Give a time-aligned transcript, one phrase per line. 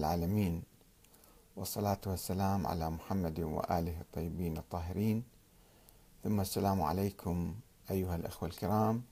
[0.00, 0.62] العالمين.
[1.56, 5.24] والصلاة والسلام على محمد وآله الطيبين الطاهرين.
[6.24, 7.54] ثم السلام عليكم
[7.90, 9.02] أيها الأخوة الكرام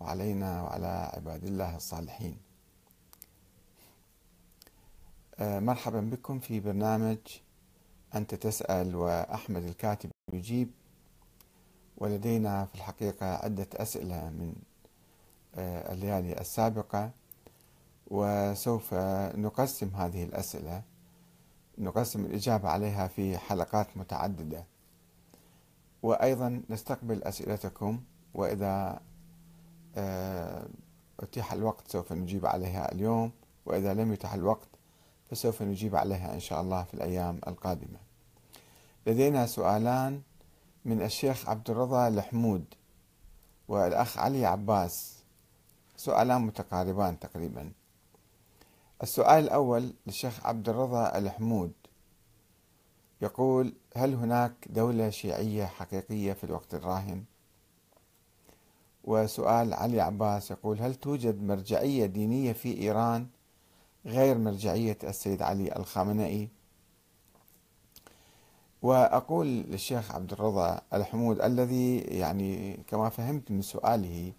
[0.00, 2.36] وعلينا وعلى عباد الله الصالحين.
[5.38, 7.18] آه، مرحبا بكم في برنامج
[8.14, 10.70] أنت تسأل وأحمد الكاتب يجيب.
[11.96, 14.54] ولدينا في الحقيقة عدة أسئلة من
[15.54, 17.10] آه، الليالي السابقة.
[18.08, 18.94] وسوف
[19.34, 20.82] نقسم هذه الأسئلة
[21.78, 24.64] نقسم الإجابة عليها في حلقات متعددة.
[26.02, 28.00] وأيضا نستقبل أسئلتكم
[28.34, 29.00] وإذا
[29.96, 30.68] آه،
[31.20, 33.32] أتيح الوقت سوف نجيب عليها اليوم
[33.66, 34.68] وإذا لم يتح الوقت
[35.30, 37.98] فسوف نجيب عليها إن شاء الله في الأيام القادمة.
[39.06, 40.22] لدينا سؤالان
[40.84, 42.64] من الشيخ عبد الرضا الحمود
[43.68, 45.22] والأخ علي عباس.
[45.96, 47.72] سؤالان متقاربان تقريبا.
[49.02, 51.72] السؤال الأول للشيخ عبد الرضا الحمود
[53.22, 57.24] يقول هل هناك دولة شيعية حقيقية في الوقت الراهن؟
[59.04, 63.26] وسؤال علي عباس يقول هل توجد مرجعية دينية في إيران
[64.06, 66.48] غير مرجعية السيد علي الخامنئي؟
[68.82, 74.32] وأقول للشيخ عبد الرضا الحمود الذي يعني كما فهمت من سؤاله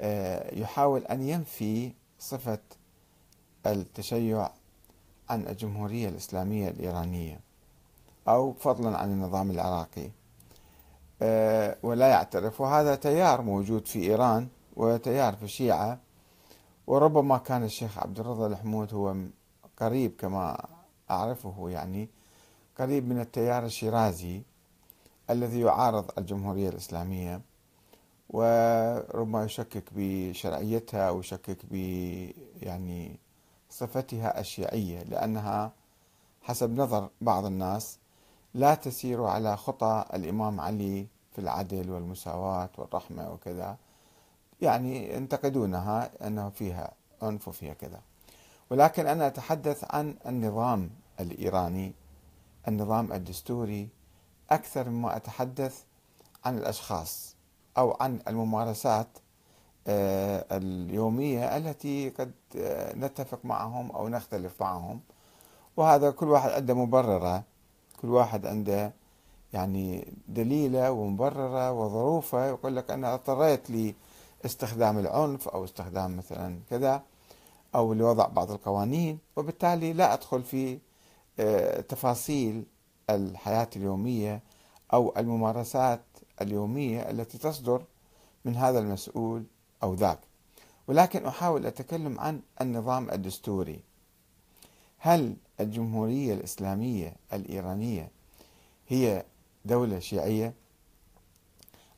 [0.00, 2.58] آه، يحاول أن ينفي صفة
[3.66, 4.50] التشيع
[5.30, 7.40] عن الجمهورية الإسلامية الإيرانية
[8.28, 10.10] أو فضلا عن النظام العراقي.
[11.22, 12.60] آه، ولا يعترف.
[12.60, 15.98] وهذا تيار موجود في إيران وتيار في الشيعة
[16.86, 19.14] وربما كان الشيخ عبد الرضا الحمود هو
[19.78, 20.66] قريب كما
[21.10, 22.08] أعرفه يعني
[22.78, 24.42] قريب من التيار الشيرازي
[25.30, 27.40] الذي يعارض الجمهورية الإسلامية.
[28.30, 31.74] وربما يشكك بشرعيتها ويشكك ب
[32.62, 33.18] يعني
[33.78, 35.72] صفتها الشيعية لأنها
[36.42, 37.98] حسب نظر بعض الناس
[38.54, 43.76] لا تسير على خطى الإمام علي في العدل والمساواة والرحمة وكذا.
[44.60, 46.92] يعني ينتقدونها أنه فيها
[47.22, 48.00] عنف وفيها كذا.
[48.70, 50.90] ولكن أنا أتحدث عن النظام
[51.20, 51.92] الإيراني
[52.68, 53.88] النظام الدستوري
[54.50, 55.82] أكثر مما أتحدث
[56.44, 57.36] عن الأشخاص
[57.78, 59.08] أو عن الممارسات
[59.88, 65.00] اليومية التي قد آه، نتفق معهم أو نختلف معهم.
[65.76, 67.42] وهذا كل واحد عنده مبررة.
[68.02, 68.92] كل واحد عنده
[69.52, 72.46] يعني دليلة ومبررة وظروفة.
[72.46, 73.94] يقول لك أنا اضطريت
[74.44, 77.02] لاستخدام العنف أو استخدام مثلا كذا
[77.74, 80.78] أو لوضع بعض القوانين وبالتالي لا أدخل في
[81.38, 82.64] آه، تفاصيل
[83.10, 84.42] الحياة اليومية
[84.92, 86.00] أو الممارسات
[86.40, 87.84] اليومية التي تصدر
[88.44, 89.44] من هذا المسؤول
[89.84, 90.18] أو ذاك.
[90.88, 93.80] ولكن أحاول أتكلم عن النظام الدستوري.
[94.98, 98.10] هل الجمهورية الإسلامية الإيرانية
[98.88, 99.24] هي
[99.64, 100.54] دولة شيعية؟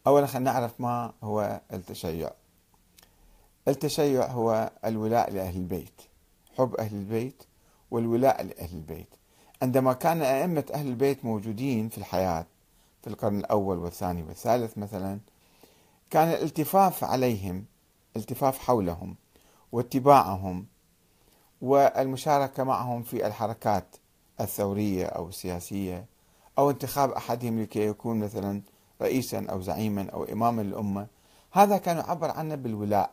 [0.06, 2.30] أولا خلينا نعرف ما هو التشيع.
[3.68, 6.00] التشيع هو الولاء لأهل البيت
[6.58, 7.42] حب أهل البيت
[7.90, 9.08] والولاء لأهل البيت.
[9.62, 12.46] عندما كان أئمة أهل البيت موجودين في الحياة
[13.02, 15.18] في القرن الأول والثاني والثالث مثلا
[16.10, 17.64] كان الالتفاف عليهم
[18.16, 19.16] الالتفاف حولهم
[19.72, 20.66] واتباعهم
[21.60, 23.96] والمشاركة معهم في الحركات
[24.40, 26.06] الثورية أو السياسية
[26.58, 28.62] أو انتخاب أحدهم لكي يكون مثلا
[29.02, 31.06] رئيسا أو زعيما أو إماما للأمة.
[31.52, 33.10] هذا كان يعبر عنه بالولاء.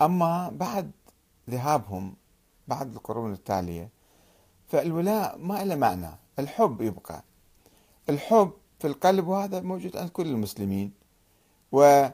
[0.00, 0.90] أما بعد
[1.50, 2.14] ذهابهم
[2.68, 3.88] بعد القرون التالية
[4.68, 6.10] فالولاء ما له معنى.
[6.38, 7.22] الحب يبقى.
[8.08, 10.92] الحب في القلب وهذا موجود عند كل المسلمين.
[11.72, 12.08] و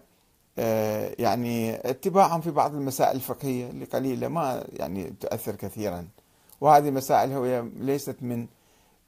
[1.19, 6.09] يعني اتباعهم في بعض المسائل الفقهية اللي قليلة ما يعني تؤثر كثيرا.
[6.61, 8.47] وهذه مسائل هي ليست من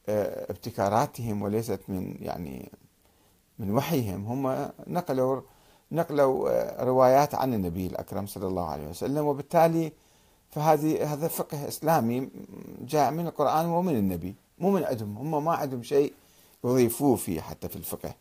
[0.08, 2.72] آه، ابتكاراتهم وليست من يعني
[3.58, 4.26] من وحيهم.
[4.26, 5.40] هم نقلوا
[5.92, 9.92] نقلوا آه، روايات عن النبي الأكرم صلى الله عليه وسلم وبالتالي
[10.50, 12.28] فهذه هذا فقه إسلامي
[12.80, 15.18] جاء من القرآن ومن النبي مو من عندهم.
[15.18, 16.12] هم ما عندهم شيء
[16.64, 18.08] يضيفوه فيه حتى في الفقه.
[18.08, 18.14] آه،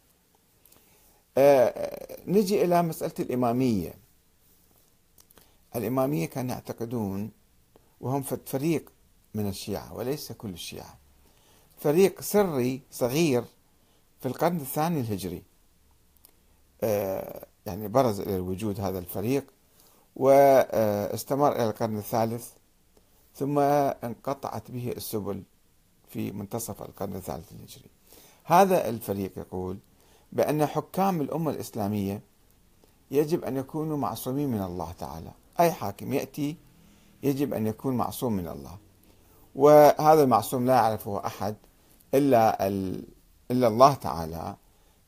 [2.28, 3.94] نجي إلى مسألة الإمامية.
[5.76, 7.32] الإمامية كانوا يعتقدون
[8.02, 8.92] وهم فريق
[9.34, 10.98] من الشيعة وليس كل الشيعة.
[11.78, 13.44] فريق سري صغير
[14.22, 15.44] في القرن الثاني الهجري.
[16.84, 19.46] آه، يعني برز إلى الوجود هذا الفريق
[20.16, 22.50] واستمر إلى القرن الثالث
[23.36, 25.44] ثم انقطعت به السبل
[26.10, 27.90] في منتصف القرن الثالث الهجري.
[28.44, 29.78] هذا الفريق يقول
[30.32, 32.22] بأن حكام الأمة الإسلامية
[33.12, 35.32] يجب أن يكونوا معصومين من الله تعالى.
[35.60, 36.58] أي حاكم يأتي
[37.24, 38.78] يجب أن يكون معصوم من الله.
[39.56, 41.56] وهذا المعصوم لا يعرفه أحد
[42.14, 42.68] إلا
[43.52, 44.56] إلا الله تعالى.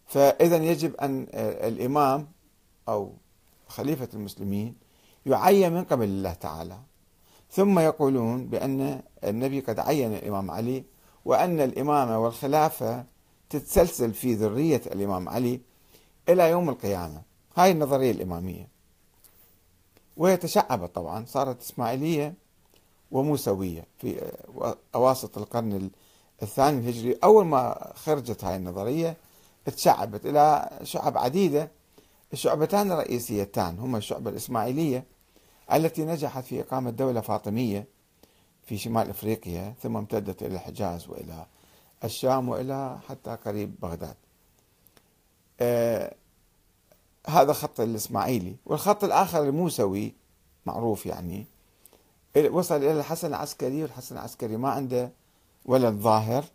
[0.06, 2.28] فإذا يجب أن الإمام
[2.90, 3.14] أو
[3.68, 4.76] خليفة المسلمين
[5.26, 6.80] يعين من قبل الله تعالى.
[7.52, 10.84] ثم يقولون بأن النبي قد عين الإمام علي
[11.26, 13.06] وأن الإمامة والخلافة
[13.50, 15.62] تتسلسل في ذرية الإمام علي
[16.30, 17.22] إلى يوم القيامة.
[17.58, 18.68] هاي النظرية الإمامية.
[20.18, 22.34] وهي تشعبت طبعا صارت إسماعيلية
[23.12, 24.32] وموسوية في
[24.96, 25.90] أواسط القرن
[26.44, 27.18] الثاني الهجري.
[27.24, 29.18] أول ما خرجت هاي النظرية
[29.66, 31.72] تشعبت إلى شعب عديدة.
[32.34, 35.04] الشعبتان الرئيسيتان هما الشعبة الإسماعيلية
[35.74, 37.88] التي نجحت في إقامة دولة فاطمية
[38.64, 41.46] في شمال إفريقيا ثم امتدت إلى الحجاز وإلى
[42.04, 44.16] الشام وإلى حتى قريب بغداد.
[45.60, 46.16] آه
[47.28, 48.56] هذا خط الإسماعيلي.
[48.66, 50.14] والخط الآخر الموسوي
[50.66, 51.46] معروف يعني
[52.38, 55.12] وصل إلى الحسن العسكري والحسن العسكري ما عنده
[55.66, 56.46] ولد ظاهر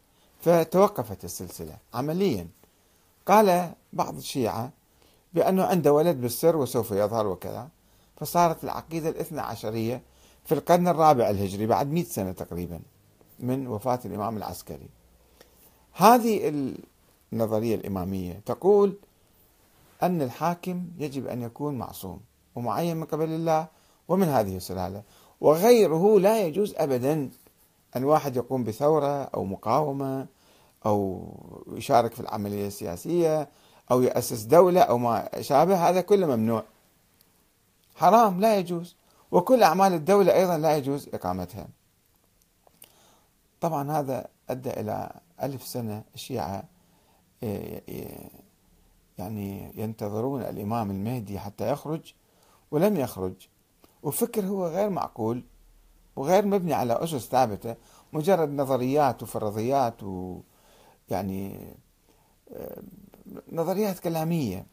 [0.40, 2.48] فتوقفت السلسلة عمليا.
[3.26, 4.70] قال بعض الشيعة
[5.34, 7.68] بأنه عنده ولد بالسر وسوف يظهر وكذا
[8.16, 10.02] فصارت العقيدة الاثنى عشرية
[10.44, 12.80] في القرن الرابع الهجري بعد مئة سنة تقريبا
[13.40, 14.88] من وفاة الإمام العسكري.
[15.94, 16.72] هذه
[17.32, 18.94] النظرية الإمامية تقول
[20.02, 22.20] أن الحاكم يجب أن يكون معصوم
[22.54, 23.66] ومعين من قبل الله
[24.08, 25.02] ومن هذه السلالة
[25.40, 27.30] وغيره لا يجوز أبدا
[27.96, 30.26] أن واحد يقوم بثورة أو مقاومة
[30.86, 31.28] أو
[31.72, 33.48] يشارك في العملية السياسية
[33.90, 36.64] أو يأسس دولة أو ما شابه هذا كله ممنوع.
[37.96, 38.96] حرام لا يجوز.
[39.30, 41.68] وكل أعمال الدولة أيضا لا يجوز إقامتها.
[43.60, 46.64] طبعا هذا أدى إلى ألف سنة الشيعة
[47.42, 48.30] إيه، إيه،
[49.18, 52.14] يعني ينتظرون الإمام المهدي حتى يخرج
[52.70, 53.34] ولم يخرج.
[54.02, 55.44] وفكر هو غير معقول
[56.16, 57.76] وغير مبني على أسس ثابتة
[58.12, 61.74] مجرد نظريات وفرضيات ويعني
[62.52, 62.82] آه،
[63.52, 64.66] نظريات كلامية.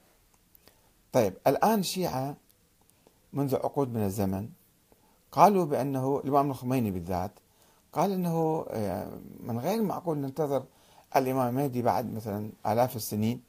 [1.12, 2.36] طيب الآن الشيعة
[3.34, 4.50] منذ عقود من الزمن
[5.32, 7.32] قالوا بأنه الإمام الخميني بالذات
[7.94, 10.64] قال أنه آه، من غير المعقول ننتظر
[11.16, 13.42] الإمام المهدي بعد مثلا آلاف السنين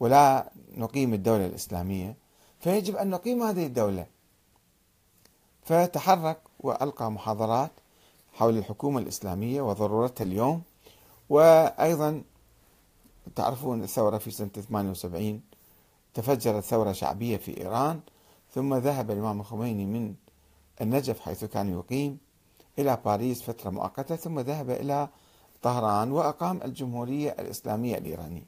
[0.00, 2.16] ولا نقيم الدولة الإسلامية
[2.60, 4.06] فيجب أن نقيم هذه الدولة.
[5.62, 7.70] فتحرك وألقى محاضرات
[8.34, 10.62] حول الحكومة الإسلامية وضرورتها اليوم.
[11.28, 12.22] وأيضا
[13.36, 15.40] تعرفون الثورة في سنة 78
[16.14, 18.00] تفجرت ثورة شعبية في إيران
[18.54, 20.14] ثم ذهب الإمام الخميني من
[20.80, 22.18] النجف حيث كان يقيم.
[22.78, 25.08] إلى باريس فترة مؤقتة ثم ذهب إلى
[25.62, 28.42] طهران وأقام الجمهورية الإسلامية الإيرانية.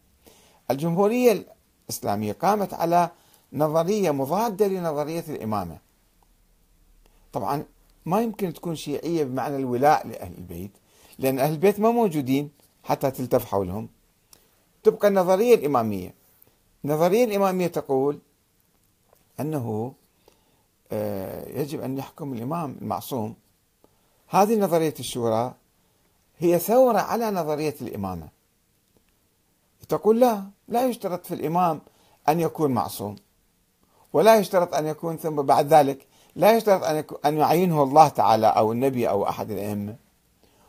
[0.70, 1.44] الجمهورية
[1.88, 3.10] الإسلامية قامت على
[3.52, 5.78] نظرية مضادة لنظرية الإمامة.
[7.32, 7.64] طبعا
[8.06, 10.70] ما يمكن تكون شيعية بمعنى الولاء لأهل البيت
[11.18, 12.50] لأن أهل البيت ما موجودين
[12.84, 13.88] حتى تلتف حولهم.
[14.82, 16.14] تبقى النظرية الإمامية.
[16.84, 18.18] النظرية الإمامية تقول
[19.40, 19.94] أنه
[20.92, 23.34] آه، يجب أن يحكم الإمام المعصوم
[24.30, 25.54] هذه نظرية الشورى
[26.38, 28.28] هي ثورة على نظرية الإمامة.
[29.88, 31.80] تقول لا لا يشترط في الإمام
[32.28, 33.16] أن يكون معصوم
[34.12, 36.06] ولا يشترط أن يكون ثم بعد ذلك
[36.36, 39.96] لا يشترط أن أن يعينه الله تعالى أو النبي أو أحد الأئمة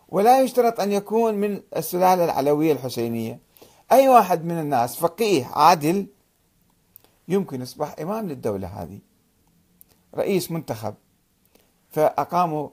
[0.09, 3.39] ولا يشترط أن يكون من السلالة العلوية الحسينية.
[3.91, 6.05] أي واحد من الناس فقيه عادل
[7.27, 8.99] يمكن يصبح إمام للدولة هذه
[10.15, 10.95] رئيس منتخب.
[11.91, 12.69] فأقاموا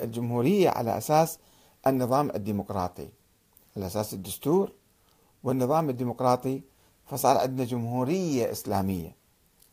[0.00, 1.38] الجمهورية على أساس
[1.86, 3.08] النظام الديمقراطي.
[3.76, 4.72] على أساس الدستور
[5.44, 6.62] والنظام الديمقراطي
[7.06, 9.16] فصار عندنا جمهورية إسلامية.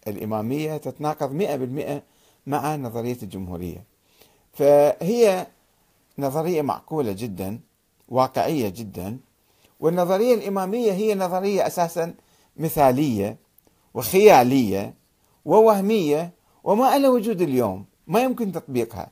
[0.08, 2.04] الإمامية تتناقض مئة بالمئة
[2.48, 3.84] مع نظرية الجمهورية.
[4.54, 5.48] فهي
[6.20, 7.60] نظرية معقولة جدا
[8.10, 9.20] واقعية جدا
[9.80, 12.13] والنظرية الإمامية هي نظرية أساسا
[12.58, 13.38] مثالية
[13.94, 14.94] وخيالية
[15.46, 17.86] ووهمية وما لها وجود اليوم.
[18.12, 19.12] ما يمكن تطبيقها.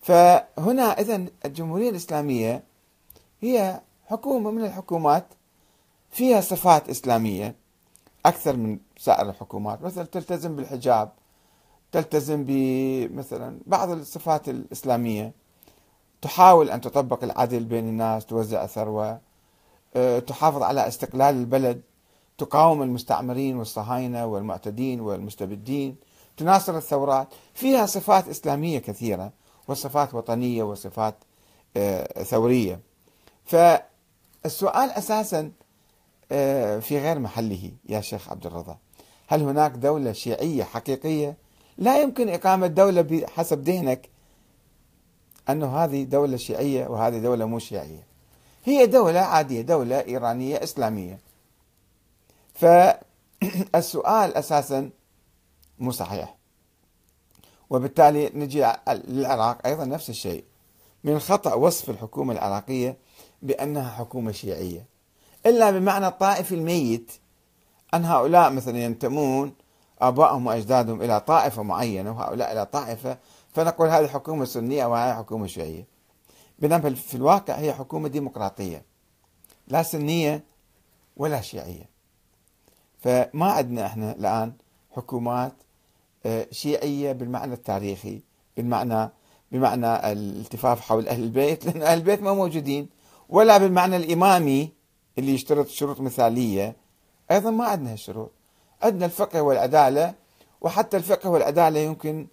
[0.00, 2.62] فهنا إذا الجمهورية الإسلامية
[3.40, 5.26] هي حكومة من الحكومات
[6.10, 7.54] فيها صفات إسلامية
[8.26, 9.82] أكثر من سائر الحكومات.
[9.82, 11.10] مثلا تلتزم بالحجاب
[11.92, 15.32] تلتزم بمثلا بعض الصفات الإسلامية.
[16.22, 19.20] تحاول أن تطبق العدل بين الناس توزع الثروة.
[19.96, 21.82] أه، تحافظ على استقلال البلد.
[22.38, 25.96] تقاوم المستعمرين والصهاينة والمعتدين والمستبدين.
[26.36, 27.28] تناصر الثورات.
[27.54, 29.32] فيها صفات إسلامية كثيرة
[29.68, 31.14] وصفات وطنية وصفات
[31.76, 32.80] أه، ثورية.
[33.44, 35.52] فالسؤال أساسا
[36.32, 38.76] أه، في غير محله يا شيخ عبد الرضا.
[39.28, 41.36] هل هناك دولة شيعية حقيقية؟
[41.78, 44.08] لا يمكن إقامة دولة بحسب ذهنك
[45.48, 48.06] أنه هذه دولة شيعية وهذه دولة مو شيعية.
[48.64, 51.18] هي دولة عادية دولة إيرانية إسلامية.
[52.54, 54.90] فالسؤال أساسا
[55.78, 56.36] مو صحيح.
[57.70, 60.44] وبالتالي نجي للعراق أيضا نفس الشيء.
[61.04, 62.96] من الخطأ وصف الحكومة العراقية
[63.42, 64.86] بأنها حكومة شيعية.
[65.46, 67.12] إلا بمعنى الطائفي الميت
[67.94, 69.54] أن هؤلاء مثلا ينتمون
[70.00, 73.18] آبائهم وأجدادهم إلى طائفة معينة وهؤلاء إلى طائفة
[73.54, 75.86] فنقول هذه حكومة سنية وهذه حكومة شيعية.
[76.58, 78.84] بينما في الواقع هي حكومة ديمقراطية.
[79.68, 80.44] لا سنية
[81.16, 81.88] ولا شيعية.
[82.98, 84.52] فما عندنا إحنا الآن
[84.90, 85.52] حكومات
[86.50, 88.20] شيعية بالمعنى التاريخي
[88.56, 89.10] بالمعنى
[89.52, 92.88] بمعنى الالتفاف حول أهل البيت لأن أهل البيت ما موجودين
[93.28, 94.72] ولا بالمعنى الإمامي
[95.18, 96.76] اللي يشترط شروط مثالية.
[97.30, 98.30] أيضا ما عندنا هالشروط.
[98.82, 100.14] عندنا الفقه والعدالة
[100.60, 102.26] وحتى الفقه والعدالة يمكن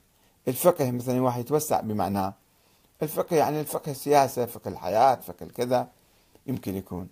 [0.48, 2.34] الفقه مثلا واحد يتوسع بمعناه
[3.02, 5.88] الفقه يعني الفقه السياسة فقه الحياة فقه الكذا
[6.48, 7.10] يمكن يكون.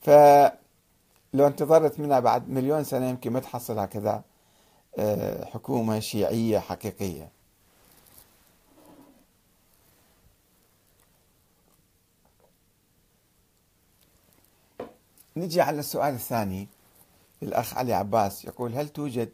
[0.00, 4.22] فلو انتظرت منها بعد مليون سنة يمكن ما تحصل هكذا.
[5.44, 7.28] حكومة شيعية حقيقية.
[15.36, 16.68] نجي على السؤال الثاني.
[17.42, 19.30] الأخ علي عباس يقول هل توجد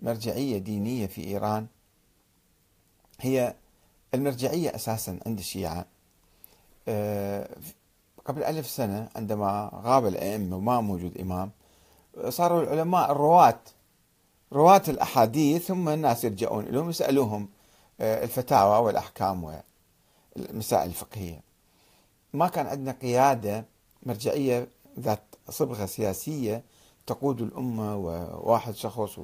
[0.00, 1.66] مرجعية دينية في إيران؟
[3.20, 3.54] هي
[4.14, 5.86] المرجعية أساسا عند الشيعة.
[6.88, 7.48] آه،
[8.24, 11.50] قبل ألف سنة عندما غاب الأئمة وما موجود إمام
[12.28, 13.60] صاروا العلماء الرواة
[14.52, 17.48] رواة الأحاديث هم الناس يرجعون لهم يسألوهم
[18.00, 19.62] آه، الفتاوى والأحكام
[20.36, 21.40] والمسائل الفقهية.
[22.32, 23.64] ما كان عندنا قيادة
[24.02, 24.68] مرجعية
[25.00, 26.62] ذات صبغة سياسية
[27.06, 29.20] تقود الأمة وواحد شخص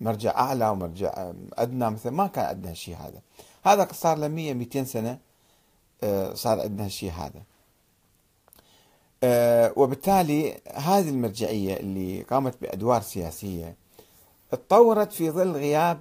[0.00, 3.20] مرجع أعلى ومرجع أدنى مثلا ما كان عندنا الشيء هذا.
[3.64, 5.18] هذا صار له 100 200 سنة
[6.02, 7.42] آه، صار عندنا الشيء هذا.
[9.24, 13.83] آه، وبالتالي هذه المرجعية اللي قامت بأدوار سياسية
[14.54, 16.00] تطورت في ظل غياب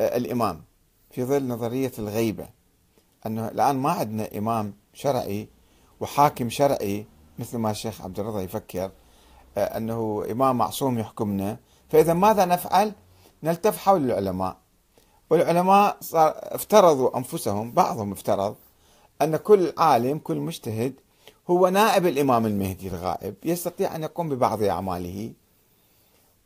[0.00, 0.62] آه، الإمام
[1.10, 2.48] في ظل نظرية الغيبة.
[3.26, 5.48] أنه الآن ما عندنا إمام شرعي
[6.00, 7.06] وحاكم شرعي
[7.38, 8.90] مثل ما الشيخ عبد الرضا يفكر
[9.56, 11.56] أنه إمام معصوم يحكمنا.
[11.88, 12.92] فإذا ماذا نفعل؟
[13.42, 14.56] نلتف حول العلماء.
[15.30, 18.56] والعلماء صار افترضوا أنفسهم بعضهم افترض
[19.22, 20.94] أن كل عالم كل مجتهد
[21.50, 25.32] هو نائب الإمام المهدي الغائب يستطيع أن يقوم ببعض أعماله.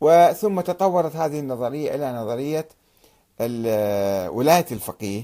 [0.01, 2.67] وثم تطورت هذه النظرية إلى نظرية
[4.29, 5.23] ولاية الفقيه.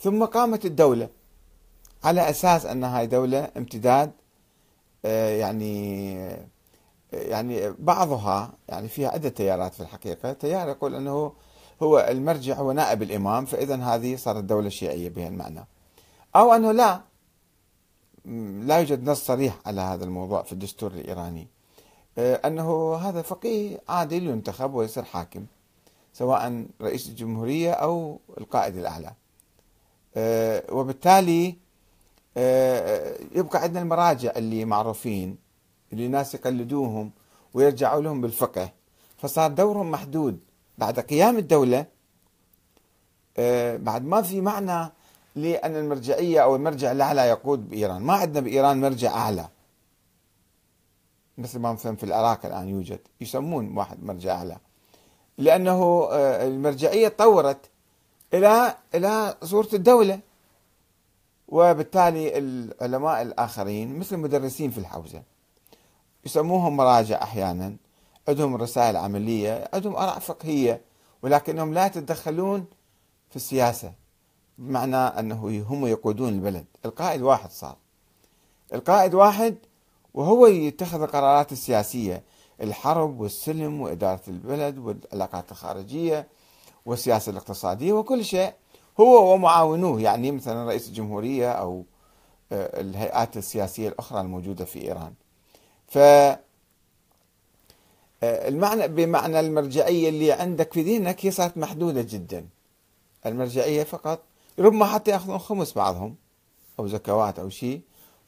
[0.00, 1.08] ثم قامت الدولة
[2.04, 4.12] على أساس أن هاي دولة امتداد
[5.04, 6.14] آه، يعني
[7.12, 10.32] يعني بعضها يعني فيها عدة تيارات في الحقيقة.
[10.32, 11.32] تيار يقول أنه
[11.82, 15.66] هو المرجع هو نائب الإمام فإذا هذه صارت دولة شيعية بها المعنى.
[16.36, 17.00] أو أنه لا
[18.64, 21.42] لا يوجد نص صريح على هذا الموضوع في الدستور الإيراني.
[21.42, 21.57] آه،
[22.18, 25.46] أنه هذا فقيه عادل ينتخب ويصير حاكم
[26.14, 29.12] سواء رئيس الجمهورية أو القائد الأعلى.
[30.16, 31.56] آه، وبالتالي
[32.36, 35.36] آه، يبقى عندنا المراجع اللي معروفين
[35.92, 37.10] اللي الناس يقلدوهم
[37.54, 38.70] ويرجعوا لهم بالفقه.
[39.18, 40.40] فصار دورهم محدود.
[40.78, 41.86] بعد قيام الدولة
[43.36, 44.92] آه، بعد ما في معنى
[45.36, 48.02] لأن المرجعية أو المرجع الأعلى يقود بإيران.
[48.02, 49.48] ما عندنا بإيران مرجع أعلى.
[51.38, 54.56] مثل ما مثلا في العراق الآن يوجد يسمون واحد مرجع أعلى.
[55.38, 57.70] لأنه آه، المرجعية تطورت
[58.34, 60.20] إلى إلى صورة الدولة.
[61.48, 65.22] وبالتالي العلماء الآخرين مثل المدرسين في الحوزة
[66.26, 67.76] يسموهم مراجع أحيانا.
[68.28, 70.80] عندهم رسائل عملية عندهم آراء فقهية
[71.22, 72.66] ولكنهم لا يتدخلون
[73.30, 73.92] في السياسة
[74.58, 76.66] بمعنى أنه هم يقودون البلد.
[76.84, 77.76] القائد واحد صار.
[78.74, 79.56] القائد واحد
[80.18, 82.22] وهو يتخذ القرارات السياسية
[82.60, 86.28] الحرب والسلم وإدارة البلد والعلاقات الخارجية
[86.86, 88.52] والسياسة الاقتصادية وكل شيء
[89.00, 90.00] هو ومعاونوه.
[90.00, 91.84] يعني مثلا رئيس الجمهورية أو
[92.52, 95.12] آه، الهيئات السياسية الأخرى الموجودة في إيران.
[95.88, 96.38] ف آه،
[98.22, 102.46] المعنى بمعنى المرجعية اللي عندك في دينك هي صارت محدودة جدا.
[103.26, 104.22] المرجعية فقط
[104.58, 106.16] ربما حتى يأخذون خمس بعضهم
[106.78, 107.80] أو زكوات أو شيء.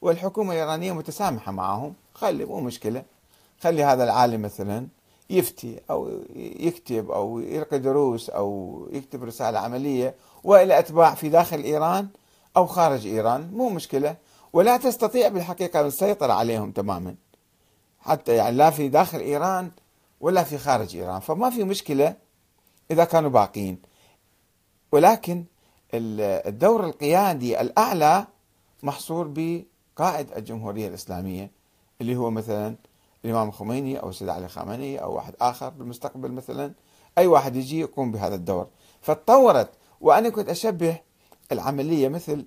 [0.02, 1.94] والحكومة الإيرانية متسامحة معهم.
[2.14, 3.02] خلي مو مشكلة.
[3.60, 4.86] خلي هذا العالم مثلا
[5.30, 10.14] يفتي أو يكتب أو يلقي دروس أو يكتب رسالة عملية
[10.44, 12.08] وإلى أتباع في داخل إيران
[12.56, 13.50] أو خارج إيران.
[13.52, 14.16] مو مشكلة.
[14.52, 17.14] ولا تستطيع بالحقيقة السيطرة عليهم تماما.
[18.00, 19.70] حتى يعني لا في داخل إيران
[20.20, 21.20] ولا في خارج إيران.
[21.20, 22.14] فما في مشكلة
[22.90, 23.78] إذا كانوا باقين
[24.92, 25.44] ولكن
[25.94, 28.26] الدور القيادي الأعلى
[28.82, 29.26] محصور
[30.00, 31.50] بقائد الجمهورية الإسلامية
[32.00, 32.76] اللي هو مثلا
[33.24, 36.72] الإمام الخميني أو السيد علي خامنئي أو واحد آخر بالمستقبل مثلا
[37.18, 38.68] أي واحد يجي يقوم بهذا الدور.
[39.00, 41.00] فتطورت وأنا كنت أشبه
[41.52, 42.46] العملية مثل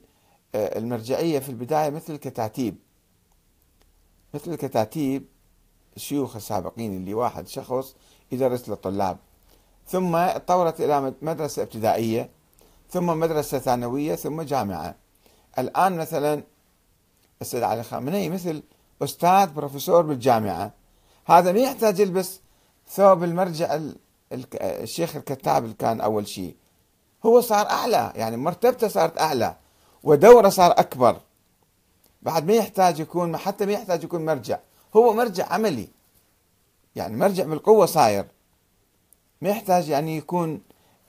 [0.55, 2.75] آه، المرجعية في البداية مثل الكتاتيب.
[4.33, 5.25] مثل الكتاتيب
[5.95, 7.95] الشيوخ السابقين اللي واحد شخص
[8.31, 9.17] يدرس للطلاب.
[9.87, 12.29] ثم تطورت إلى مدرسة ابتدائية
[12.89, 14.95] ثم مدرسة ثانوية ثم جامعة.
[15.59, 16.43] الآن مثلا
[17.43, 18.63] السيد علي خامنئي مثل
[19.01, 20.71] أستاذ بروفيسور بالجامعة.
[21.25, 22.39] هذا ما يحتاج يلبس
[22.87, 23.79] ثوب المرجع
[24.61, 26.55] الشيخ الكتاب اللي كان أول شيء.
[27.25, 29.55] هو صار أعلى يعني مرتبته صارت أعلى
[30.03, 31.17] ودوره صار أكبر.
[32.21, 34.59] بعد ما يحتاج يكون حتى ما يحتاج يكون مرجع
[34.95, 35.87] هو مرجع عملي.
[36.95, 38.25] يعني مرجع بالقوة صاير.
[39.41, 40.61] ما يحتاج يعني يكون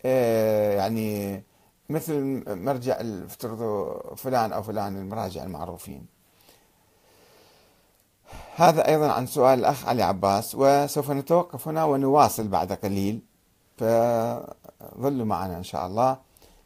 [0.05, 1.43] آه يعني
[1.89, 6.14] مثل مرجع افترضوا فلان أو فلان المراجع المعروفين.
[8.57, 13.21] هذا أيضا عن سؤال الأخ علي عباس وسوف نتوقف هنا ونواصل بعد قليل.
[13.79, 16.19] فظلوا معنا إن شاء الله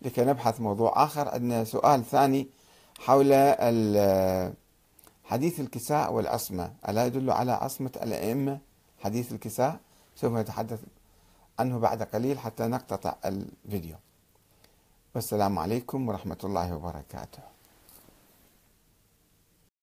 [0.02, 1.28] لكي نبحث موضوع آخر.
[1.28, 2.48] عندنا سؤال ثاني
[2.98, 3.34] حول
[5.24, 6.72] حديث الكساء والعصمة.
[6.88, 8.58] ألا يدل على عصمة الأئمة
[8.98, 9.76] حديث الكساء؟
[10.16, 10.80] سوف نتحدث
[11.58, 13.96] عنه بعد قليل حتى نقتطع الفيديو.
[15.14, 17.42] والسلام عليكم ورحمة الله وبركاته.